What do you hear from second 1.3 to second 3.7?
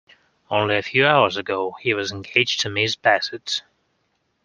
ago he was engaged to Miss Bassett.